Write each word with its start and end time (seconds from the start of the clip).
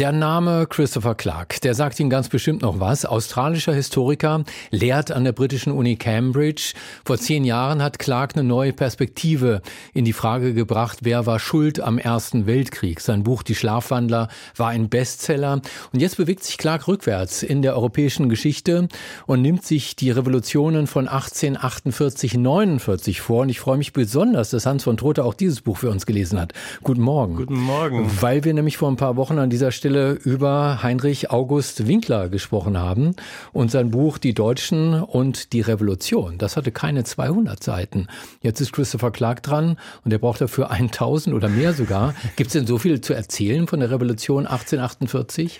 der 0.00 0.12
Name 0.12 0.66
Christopher 0.66 1.14
Clark, 1.14 1.60
der 1.60 1.74
sagt 1.74 2.00
Ihnen 2.00 2.08
ganz 2.08 2.30
bestimmt 2.30 2.62
noch 2.62 2.80
was. 2.80 3.04
Australischer 3.04 3.74
Historiker, 3.74 4.44
lehrt 4.70 5.12
an 5.12 5.24
der 5.24 5.32
britischen 5.32 5.74
Uni 5.74 5.96
Cambridge. 5.96 6.72
Vor 7.04 7.18
zehn 7.18 7.44
Jahren 7.44 7.82
hat 7.82 7.98
Clark 7.98 8.34
eine 8.34 8.42
neue 8.42 8.72
Perspektive 8.72 9.60
in 9.92 10.06
die 10.06 10.14
Frage 10.14 10.54
gebracht, 10.54 11.00
wer 11.02 11.26
war 11.26 11.38
schuld 11.38 11.80
am 11.80 11.98
Ersten 11.98 12.46
Weltkrieg. 12.46 13.00
Sein 13.00 13.24
Buch 13.24 13.42
Die 13.42 13.54
Schlafwandler 13.54 14.28
war 14.56 14.70
ein 14.70 14.88
Bestseller. 14.88 15.60
Und 15.92 16.00
jetzt 16.00 16.16
bewegt 16.16 16.44
sich 16.44 16.56
Clark 16.56 16.88
rückwärts 16.88 17.42
in 17.42 17.60
der 17.60 17.76
europäischen 17.76 18.30
Geschichte 18.30 18.88
und 19.26 19.42
nimmt 19.42 19.66
sich 19.66 19.96
die 19.96 20.10
Revolutionen 20.10 20.86
von 20.86 21.08
1848, 21.08 22.38
49 22.38 23.20
vor. 23.20 23.42
Und 23.42 23.50
ich 23.50 23.60
freue 23.60 23.76
mich 23.76 23.92
besonders, 23.92 24.48
dass 24.48 24.64
Hans 24.64 24.82
von 24.82 24.96
Trotha 24.96 25.24
auch 25.24 25.34
dieses 25.34 25.60
Buch 25.60 25.76
für 25.76 25.90
uns 25.90 26.06
gelesen 26.06 26.40
hat. 26.40 26.54
Guten 26.82 27.02
Morgen. 27.02 27.36
Guten 27.36 27.60
Morgen. 27.60 28.10
Weil 28.22 28.44
wir 28.44 28.54
nämlich 28.54 28.78
vor 28.78 28.90
ein 28.90 28.96
paar 28.96 29.16
Wochen 29.16 29.38
an 29.38 29.50
dieser 29.50 29.70
Stelle 29.70 29.89
Stelle 29.90 30.12
über 30.12 30.84
Heinrich 30.84 31.32
August 31.32 31.88
Winkler 31.88 32.28
gesprochen 32.28 32.78
haben 32.78 33.16
und 33.52 33.72
sein 33.72 33.90
Buch 33.90 34.18
Die 34.18 34.34
Deutschen 34.34 34.94
und 34.94 35.52
die 35.52 35.62
Revolution. 35.62 36.38
Das 36.38 36.56
hatte 36.56 36.70
keine 36.70 37.02
200 37.02 37.60
Seiten. 37.60 38.06
Jetzt 38.40 38.60
ist 38.60 38.72
Christopher 38.72 39.10
Clark 39.10 39.42
dran 39.42 39.76
und 40.04 40.12
er 40.12 40.20
braucht 40.20 40.40
dafür 40.40 40.70
1000 40.70 41.34
oder 41.34 41.48
mehr 41.48 41.72
sogar. 41.72 42.14
Gibt 42.36 42.48
es 42.48 42.52
denn 42.52 42.68
so 42.68 42.78
viel 42.78 43.00
zu 43.00 43.14
erzählen 43.14 43.66
von 43.66 43.80
der 43.80 43.90
Revolution 43.90 44.46
1848? 44.46 45.58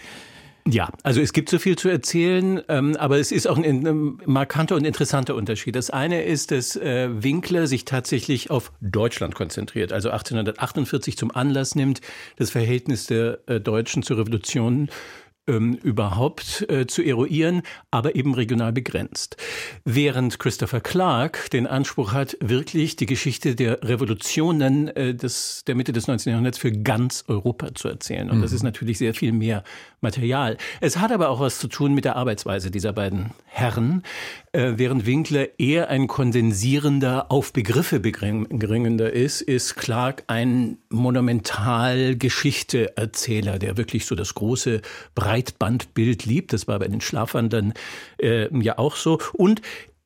Ja, 0.66 0.90
also 1.02 1.20
es 1.20 1.32
gibt 1.32 1.48
so 1.48 1.58
viel 1.58 1.76
zu 1.76 1.88
erzählen, 1.88 2.60
ähm, 2.68 2.96
aber 2.96 3.18
es 3.18 3.32
ist 3.32 3.46
auch 3.46 3.56
ein, 3.56 3.86
ein, 3.86 4.18
markanter 4.26 4.76
und 4.76 4.84
interessanter 4.84 5.34
Unterschied. 5.34 5.74
Das 5.74 5.90
eine 5.90 6.22
ist, 6.22 6.50
dass 6.50 6.76
äh, 6.76 7.08
Winkler 7.22 7.66
sich 7.66 7.84
tatsächlich 7.84 8.50
auf 8.50 8.72
Deutschland 8.80 9.34
konzentriert, 9.34 9.92
also 9.92 10.10
1848 10.10 11.16
zum 11.16 11.30
Anlass 11.34 11.74
nimmt, 11.74 12.00
das 12.36 12.50
Verhältnis 12.50 13.06
der 13.06 13.38
äh, 13.46 13.60
Deutschen 13.60 14.02
zur 14.02 14.18
Revolution 14.18 14.90
ähm, 15.50 15.74
überhaupt 15.74 16.66
äh, 16.70 16.86
zu 16.86 17.02
eruieren, 17.02 17.62
aber 17.90 18.14
eben 18.14 18.34
regional 18.34 18.72
begrenzt. 18.72 19.36
Während 19.84 20.38
Christopher 20.38 20.80
Clark 20.80 21.50
den 21.50 21.66
Anspruch 21.66 22.12
hat, 22.12 22.36
wirklich 22.40 22.96
die 22.96 23.06
Geschichte 23.06 23.54
der 23.56 23.82
Revolutionen 23.82 24.88
äh, 24.88 25.14
des, 25.14 25.64
der 25.66 25.74
Mitte 25.74 25.92
des 25.92 26.06
19. 26.06 26.30
Jahrhunderts 26.30 26.58
für 26.58 26.72
ganz 26.72 27.24
Europa 27.26 27.74
zu 27.74 27.88
erzählen. 27.88 28.30
Und 28.30 28.38
mhm. 28.38 28.42
das 28.42 28.52
ist 28.52 28.62
natürlich 28.62 28.98
sehr 28.98 29.14
viel 29.14 29.32
mehr 29.32 29.64
Material. 30.00 30.56
Es 30.80 30.98
hat 30.98 31.12
aber 31.12 31.28
auch 31.28 31.40
was 31.40 31.58
zu 31.58 31.68
tun 31.68 31.92
mit 31.94 32.04
der 32.04 32.16
Arbeitsweise 32.16 32.70
dieser 32.70 32.92
beiden 32.92 33.30
Herren, 33.46 34.02
äh, 34.52 34.72
während 34.76 35.06
Winkler 35.06 35.58
eher 35.58 35.90
ein 35.90 36.06
kondensierender, 36.06 37.30
auf 37.30 37.52
Begriffe 37.52 38.00
begründender 38.00 39.12
ist, 39.12 39.42
ist 39.42 39.76
Clark 39.76 40.24
ein 40.26 40.78
monumental 40.88 42.16
Geschichte-Erzähler, 42.16 43.58
der 43.58 43.76
wirklich 43.76 44.06
so 44.06 44.14
das 44.14 44.34
große 44.34 44.80
Breitbandbild 45.40 46.26
liebt. 46.26 46.52
Das 46.52 46.68
war 46.68 46.78
bei 46.78 46.88
den 46.88 47.00
Schlafwandern 47.00 47.72
äh, 48.20 48.48
ja 48.58 48.78
auch 48.78 48.96
so. 48.96 49.18
Und 49.32 49.62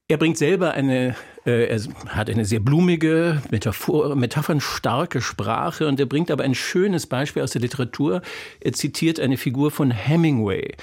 er 0.06 0.18
bringt 0.18 0.36
selber 0.36 0.72
eine, 0.72 1.16
äh, 1.46 1.66
er 1.66 1.80
hat 2.08 2.28
eine 2.28 2.44
sehr 2.44 2.60
blumige, 2.60 3.42
Metaphor, 3.50 4.14
metaphernstarke 4.14 5.20
Sprache 5.20 5.88
und 5.88 5.98
er 5.98 6.06
bringt 6.06 6.30
aber 6.30 6.44
ein 6.44 6.54
schönes 6.54 7.06
Beispiel 7.06 7.42
aus 7.42 7.52
der 7.52 7.62
Literatur. 7.62 8.20
Er 8.60 8.72
zitiert 8.72 9.18
eine 9.18 9.38
Figur 9.38 9.70
von 9.70 9.90
Hemingway, 9.90 10.74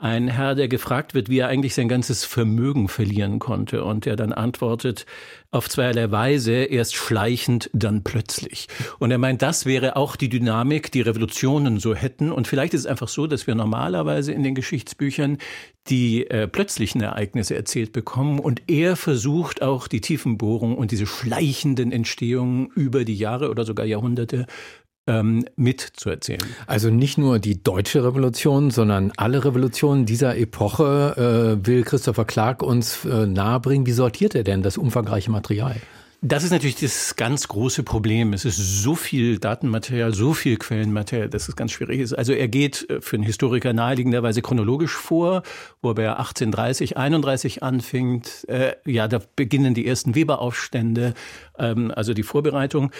ein 0.00 0.28
Herr, 0.28 0.54
der 0.54 0.68
gefragt 0.68 1.14
wird, 1.14 1.28
wie 1.28 1.38
er 1.38 1.48
eigentlich 1.48 1.74
sein 1.74 1.88
ganzes 1.88 2.24
Vermögen 2.24 2.88
verlieren 2.88 3.38
konnte 3.38 3.84
und 3.84 4.06
der 4.06 4.16
dann 4.16 4.32
antwortet 4.32 5.04
auf 5.50 5.68
zweierlei 5.68 6.10
Weise, 6.10 6.52
erst 6.52 6.94
schleichend, 6.94 7.68
dann 7.72 8.02
plötzlich. 8.02 8.68
Und 8.98 9.10
er 9.10 9.18
meint, 9.18 9.42
das 9.42 9.66
wäre 9.66 9.96
auch 9.96 10.16
die 10.16 10.28
Dynamik, 10.28 10.90
die 10.92 11.02
Revolutionen 11.02 11.80
so 11.80 11.94
hätten. 11.94 12.32
Und 12.32 12.48
vielleicht 12.48 12.72
ist 12.72 12.80
es 12.80 12.86
einfach 12.86 13.08
so, 13.08 13.26
dass 13.26 13.46
wir 13.46 13.54
normalerweise 13.54 14.32
in 14.32 14.42
den 14.42 14.54
Geschichtsbüchern 14.54 15.38
die 15.88 16.26
äh, 16.26 16.46
plötzlichen 16.46 17.00
Ereignisse 17.00 17.54
erzählt 17.56 17.92
bekommen 17.92 18.38
und 18.38 18.62
er 18.68 18.96
versucht 18.96 19.62
auch 19.62 19.88
die 19.88 20.00
Tiefenbohrung 20.00 20.76
und 20.76 20.92
diese 20.92 21.06
schleichenden 21.06 21.90
Entstehungen 21.90 22.68
über 22.74 23.04
die 23.04 23.16
Jahre 23.16 23.50
oder 23.50 23.64
sogar 23.64 23.86
Jahrhunderte 23.86 24.46
ähm, 25.10 25.44
mitzuerzählen. 25.56 26.40
Also 26.66 26.90
nicht 26.90 27.18
nur 27.18 27.38
die 27.38 27.62
deutsche 27.62 28.04
Revolution, 28.04 28.70
sondern 28.70 29.12
alle 29.16 29.44
Revolutionen 29.44 30.06
dieser 30.06 30.36
Epoche 30.36 31.58
äh, 31.62 31.66
will 31.66 31.82
Christopher 31.82 32.24
Clark 32.24 32.62
uns 32.62 33.04
äh, 33.04 33.26
nahebringen. 33.26 33.86
Wie 33.86 33.92
sortiert 33.92 34.34
er 34.34 34.44
denn 34.44 34.62
das 34.62 34.78
umfangreiche 34.78 35.30
Material? 35.30 35.76
Das 36.22 36.44
ist 36.44 36.50
natürlich 36.50 36.76
das 36.76 37.16
ganz 37.16 37.48
große 37.48 37.82
Problem. 37.82 38.34
Es 38.34 38.44
ist 38.44 38.58
so 38.58 38.94
viel 38.94 39.38
Datenmaterial, 39.38 40.12
so 40.12 40.34
viel 40.34 40.58
Quellenmaterial, 40.58 41.30
dass 41.30 41.48
es 41.48 41.56
ganz 41.56 41.72
schwierig 41.72 41.98
ist. 41.98 42.12
Also 42.12 42.34
er 42.34 42.46
geht 42.46 42.90
äh, 42.90 43.00
für 43.00 43.16
einen 43.16 43.24
Historiker 43.24 43.72
naheliegenderweise 43.72 44.42
chronologisch 44.42 44.92
vor, 44.92 45.42
wobei 45.80 46.02
er 46.02 46.18
1830, 46.18 46.98
31 46.98 47.62
anfängt. 47.62 48.46
Äh, 48.50 48.74
ja, 48.84 49.08
da 49.08 49.18
beginnen 49.34 49.72
die 49.72 49.86
ersten 49.86 50.14
Weberaufstände, 50.14 51.14
ähm, 51.58 51.90
also 51.96 52.12
die 52.12 52.22
Vorbereitung. 52.22 52.90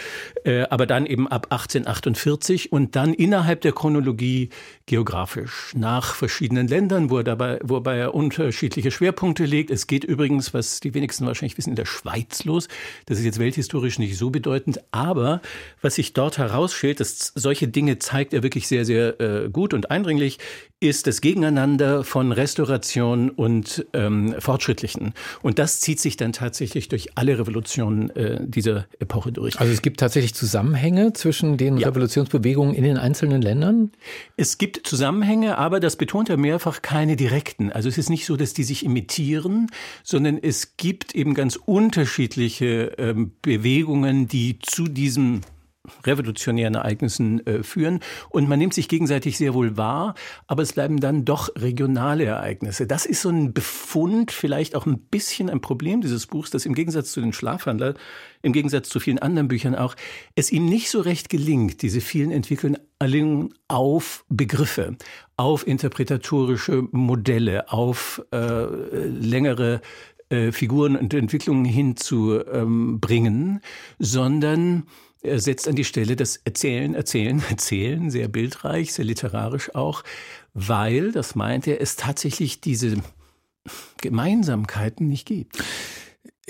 Äh, 0.45 0.63
aber 0.71 0.87
dann 0.87 1.05
eben 1.05 1.29
ab 1.29 1.49
1848 1.51 2.73
und 2.73 2.97
dann 2.97 3.13
innerhalb 3.13 3.61
der 3.61 3.73
Chronologie 3.73 4.49
geografisch 4.87 5.75
nach 5.77 6.15
verschiedenen 6.15 6.69
Ländern, 6.69 7.11
wo 7.11 7.19
er 7.19 7.25
dabei, 7.25 7.59
wobei 7.63 7.99
er 7.99 8.15
unterschiedliche 8.15 8.91
Schwerpunkte 8.91 9.45
legt. 9.45 9.71
Es 9.71 9.87
geht 9.87 10.05
übrigens, 10.05 10.55
was 10.55 10.81
die 10.81 10.95
wenigsten 10.95 11.27
wahrscheinlich 11.27 11.59
wissen, 11.59 11.71
in 11.71 11.77
der 11.77 11.85
Schweiz 11.85 12.45
los. 12.45 12.67
Das 13.11 13.19
ist 13.19 13.25
jetzt 13.25 13.41
welthistorisch 13.41 13.99
nicht 13.99 14.17
so 14.17 14.31
bedeutend, 14.31 14.79
aber 14.93 15.43
was 15.83 15.97
sich 15.97 16.13
dort 16.13 16.39
herausschält, 16.39 17.01
dass 17.01 17.33
solche 17.35 17.67
Dinge 17.67 17.99
zeigt 17.99 18.33
er 18.33 18.45
wirklich 18.45 18.69
sehr, 18.69 18.85
sehr 18.85 19.21
äh, 19.21 19.51
gut 19.51 19.75
und 19.75 19.91
eindringlich, 19.91 20.39
ist 20.81 21.07
das 21.07 21.21
Gegeneinander 21.21 22.05
von 22.05 22.33
Restauration 22.33 23.29
und 23.29 23.87
ähm, 23.93 24.35
Fortschrittlichen. 24.39 25.13
Und 25.43 25.59
das 25.59 25.81
zieht 25.81 26.01
sich 26.01 26.17
dann 26.17 26.33
tatsächlich 26.33 26.89
durch 26.89 27.11
alle 27.17 27.39
Revolutionen 27.39 28.09
äh, 28.17 28.39
dieser 28.41 28.87
Epoche 28.99 29.31
durch. 29.31 29.61
Also 29.61 29.71
es 29.73 29.83
gibt 29.83 30.01
tatsächlich 30.01 30.35
Zusammenhänge 30.35 31.13
zwischen 31.13 31.59
den 31.59 31.77
ja. 31.77 31.89
Revolutionsbewegungen 31.89 32.75
in 32.75 32.85
den 32.85 32.97
einzelnen 32.97 33.43
Ländern? 33.43 33.93
Es 34.39 34.57
gibt 34.57 34.87
Zusammenhänge, 34.87 35.59
aber 35.59 35.81
das 35.81 35.97
betont 35.97 36.31
er 36.31 36.39
mehrfach 36.39 36.81
keine 36.81 37.15
direkten. 37.15 37.71
Also 37.71 37.91
es 37.91 37.99
ist 37.99 38.09
nicht 38.09 38.25
so, 38.25 38.37
dass 38.37 38.55
die 38.55 38.65
sich 38.65 38.83
imitieren, 38.83 39.67
sondern 40.03 40.39
es 40.39 40.79
gibt 40.79 41.15
eben 41.15 41.35
ganz 41.35 41.57
unterschiedliche 41.57 42.95
ähm, 42.97 43.33
Bewegungen, 43.43 44.29
die 44.29 44.59
zu 44.61 44.85
diesem 44.85 45.43
revolutionären 46.05 46.75
Ereignissen 46.75 47.47
äh, 47.47 47.63
führen. 47.63 48.01
Und 48.29 48.49
man 48.49 48.59
nimmt 48.59 48.75
sich 48.75 48.89
gegenseitig 48.89 49.37
sehr 49.39 49.55
wohl 49.55 49.77
wahr, 49.77 50.15
aber 50.47 50.63
es 50.63 50.73
bleiben 50.73 51.01
dann 51.01 51.25
doch 51.25 51.51
regionale 51.57 52.25
Ereignisse. 52.25 52.87
Das 52.87 53.07
ist 53.07 53.23
so 53.23 53.31
ein 53.31 53.53
Befund, 53.53 54.33
vielleicht 54.33 54.75
auch 54.75 54.87
ein 54.87 54.99
bisschen 54.99 55.51
ein 55.51 55.61
Problem 55.61 56.01
dieses 56.01 56.27
Buchs, 56.27 56.51
dass 56.51 56.67
im 56.67 56.75
Gegensatz 56.75 57.13
zu 57.13 57.21
den 57.21 57.33
Schlafwandlern, 57.33 57.95
im 58.43 58.53
Gegensatz 58.53 58.89
zu 58.89 59.01
vielen 59.01 59.19
anderen 59.19 59.49
Büchern 59.49 59.75
auch, 59.75 59.95
es 60.35 60.51
ihm 60.51 60.67
nicht 60.67 60.91
so 60.91 61.01
recht 61.01 61.29
gelingt, 61.29 61.83
diese 61.83 62.01
vielen 62.01 62.31
Entwicklungen 62.31 62.79
auf 63.69 64.25
Begriffe, 64.29 64.97
auf 65.37 65.67
interpretatorische 65.67 66.89
Modelle, 66.91 67.71
auf 67.73 68.23
äh, 68.33 68.65
längere 69.07 69.81
äh, 70.31 70.53
Figuren 70.53 70.97
und 70.97 71.13
Entwicklungen 71.13 71.65
hinzubringen, 71.65 73.51
ähm, 73.53 73.61
sondern 73.99 74.85
er 75.23 75.39
setzt 75.39 75.69
an 75.69 75.77
die 75.77 75.85
Stelle 75.85 76.17
das 76.17 76.37
Erzählen, 76.45 76.95
Erzählen, 76.95 77.43
Erzählen, 77.51 78.11
sehr 78.11 78.29
bildreich, 78.29 78.93
sehr 78.93 79.05
literarisch 79.05 79.75
auch, 79.75 80.03
weil, 80.55 81.13
das 81.13 81.35
meint 81.35 81.67
er, 81.67 81.81
es 81.81 81.97
tatsächlich 81.97 82.61
diese 82.61 82.97
Gemeinsamkeiten 84.01 85.07
nicht 85.07 85.27
gibt. 85.27 85.63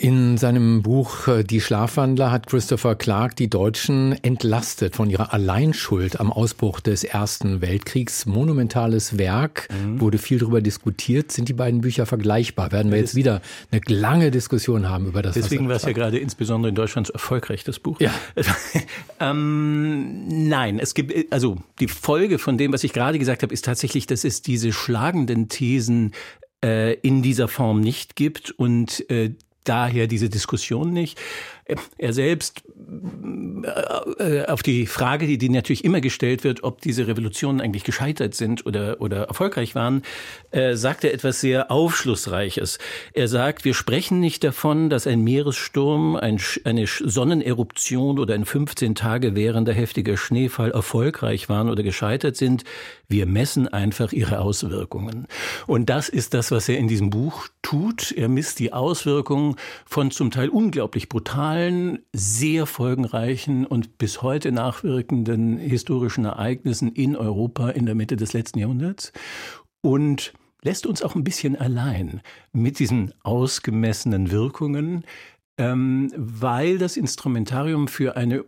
In 0.03 0.39
seinem 0.39 0.81
Buch 0.81 1.29
äh, 1.29 1.45
Die 1.45 1.61
Schlafwandler 1.61 2.31
hat 2.31 2.47
Christopher 2.47 2.95
Clark 2.95 3.37
die 3.37 3.51
Deutschen 3.51 4.13
entlastet 4.25 4.97
von 4.97 5.11
ihrer 5.11 5.35
Alleinschuld 5.35 6.21
am 6.21 6.33
Ausbruch 6.33 6.81
des 6.81 7.05
Ersten 7.05 7.61
Weltkriegs. 7.61 8.25
Monumentales 8.25 9.19
Werk, 9.19 9.69
mhm. 9.71 10.01
wurde 10.01 10.17
viel 10.17 10.39
darüber 10.39 10.63
diskutiert. 10.63 11.33
Sind 11.33 11.51
die 11.51 11.53
beiden 11.53 11.83
Bücher 11.83 12.07
vergleichbar? 12.07 12.73
Werden 12.73 12.91
wir 12.91 12.99
jetzt 12.99 13.15
wieder 13.15 13.43
eine 13.71 13.83
lange 13.89 14.31
Diskussion 14.31 14.89
haben 14.89 15.05
über 15.05 15.21
das? 15.21 15.35
Deswegen 15.35 15.69
war 15.69 15.77
es 15.77 15.83
ja 15.83 15.93
gerade 15.93 16.19
insbesondere 16.19 16.71
in 16.71 16.77
Deutschland 16.77 17.09
so 17.09 17.13
erfolgreich, 17.13 17.65
das 17.65 17.79
Buch. 17.79 18.01
Ja. 18.01 18.15
ähm, 19.21 20.49
nein, 20.49 20.79
es 20.79 20.95
gibt, 20.95 21.31
also 21.31 21.59
die 21.79 21.89
Folge 21.89 22.39
von 22.39 22.57
dem, 22.57 22.73
was 22.73 22.85
ich 22.85 22.95
gerade 22.95 23.19
gesagt 23.19 23.43
habe, 23.43 23.53
ist 23.53 23.67
tatsächlich, 23.67 24.07
dass 24.07 24.25
es 24.25 24.41
diese 24.41 24.73
schlagenden 24.73 25.51
Thesen 25.51 26.13
äh, 26.65 26.95
in 27.01 27.21
dieser 27.21 27.49
Form 27.49 27.83
nicht 27.83 28.17
gibt 28.17 28.51
und 28.51 29.11
äh, 29.11 29.35
daher 29.65 30.07
diese 30.07 30.29
Diskussion 30.29 30.93
nicht. 30.93 31.19
Er 31.99 32.13
selbst 32.13 32.65
äh, 34.19 34.45
auf 34.47 34.63
die 34.63 34.87
Frage, 34.87 35.27
die, 35.27 35.39
die 35.39 35.49
natürlich 35.49 35.85
immer 35.85 36.01
gestellt 36.01 36.43
wird, 36.43 36.65
ob 36.65 36.81
diese 36.81 37.07
Revolutionen 37.07 37.61
eigentlich 37.61 37.85
gescheitert 37.85 38.35
sind 38.35 38.67
oder, 38.67 39.01
oder 39.01 39.25
erfolgreich 39.25 39.75
waren, 39.75 40.03
äh, 40.51 40.75
sagt 40.75 41.05
er 41.05 41.15
etwas 41.15 41.41
sehr 41.41 41.71
Aufschlussreiches. 41.71 42.79
Er 43.13 43.29
sagt, 43.29 43.65
wir 43.65 43.75
sprechen 43.75 44.19
nicht 44.19 44.43
davon, 44.43 44.91
dass 44.91 45.07
ein 45.07 45.23
Meeressturm, 45.23 46.17
ein, 46.17 46.41
eine 46.65 46.87
Sonneneruption 46.87 48.19
oder 48.19 48.35
ein 48.35 48.45
15 48.45 48.95
Tage 48.95 49.37
währender 49.37 49.73
heftiger 49.73 50.17
Schneefall 50.17 50.73
erfolgreich 50.73 51.49
waren 51.49 51.71
oder 51.71 51.83
gescheitert 51.83 52.37
sind. 52.37 52.65
Wir 53.09 53.27
messen 53.27 53.69
einfach 53.69 54.13
ihre 54.13 54.41
Auswirkungen. 54.41 55.27
Und 55.67 55.91
das 55.91 56.09
ist 56.09 56.35
das, 56.35 56.51
was 56.51 56.69
er 56.69 56.79
in 56.79 56.89
diesem 56.89 57.11
Buch 57.11 57.49
tut. 57.63 58.13
Er 58.13 58.29
misst 58.29 58.59
die 58.59 58.73
Auswirkungen 58.73 59.57
von 59.87 60.11
zum 60.11 60.31
Teil 60.31 60.49
unglaublich 60.49 61.09
brutalen, 61.09 62.01
sehr 62.13 62.67
folgenreichen 62.67 63.67
und 63.67 63.99
bis 63.99 64.23
heute 64.23 64.53
nachwirkenden 64.53 65.59
historischen 65.59 66.25
Ereignissen 66.25 66.93
in 66.93 67.17
Europa 67.17 67.71
in 67.71 67.87
der 67.87 67.95
Mitte 67.95 68.17
des 68.17 68.33
letzten 68.33 68.59
Jahrhunderts 68.59 69.13
und 69.83 70.33
lässt 70.63 70.87
uns 70.87 71.03
auch 71.03 71.15
ein 71.15 71.25
bisschen 71.25 71.57
allein 71.57 72.21
mit 72.53 72.79
diesen 72.79 73.13
ausgemessenen 73.23 74.31
Wirkungen, 74.31 75.05
ähm, 75.59 76.13
weil 76.17 76.79
das 76.79 76.97
Instrumentarium 76.97 77.89
für 77.89 78.17
eine 78.17 78.45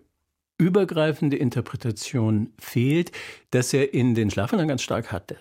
übergreifende 0.58 1.36
Interpretation 1.36 2.52
fehlt, 2.58 3.10
das 3.50 3.72
er 3.72 3.94
in 3.94 4.14
den 4.14 4.30
Schlafwandern 4.30 4.68
ganz 4.68 4.82
stark 4.82 5.10
hatte. 5.10 5.38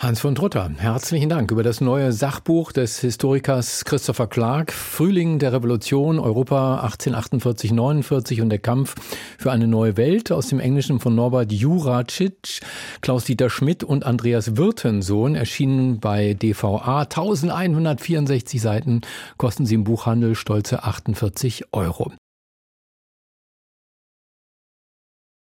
Hans 0.00 0.20
von 0.20 0.34
Trutter, 0.34 0.70
herzlichen 0.78 1.28
Dank. 1.28 1.50
Über 1.50 1.62
das 1.62 1.82
neue 1.82 2.10
Sachbuch 2.12 2.72
des 2.72 3.00
Historikers 3.00 3.84
Christopher 3.84 4.28
Clark, 4.28 4.72
Frühling 4.72 5.38
der 5.38 5.52
Revolution, 5.52 6.18
Europa 6.18 6.82
1848-49 6.86 8.40
und 8.40 8.48
der 8.48 8.60
Kampf 8.60 8.94
für 9.36 9.52
eine 9.52 9.66
neue 9.66 9.98
Welt 9.98 10.32
aus 10.32 10.46
dem 10.46 10.58
Englischen 10.58 11.00
von 11.00 11.14
Norbert 11.14 11.52
Juracic, 11.52 12.62
Klaus-Dieter 13.02 13.50
Schmidt 13.50 13.84
und 13.84 14.06
Andreas 14.06 14.56
Wirtensohn, 14.56 15.34
erschienen 15.34 16.00
bei 16.00 16.32
DVA, 16.32 17.02
1164 17.02 18.58
Seiten, 18.58 19.02
kosten 19.36 19.66
sie 19.66 19.74
im 19.74 19.84
Buchhandel 19.84 20.34
stolze 20.34 20.82
48 20.82 21.74
Euro. 21.74 22.10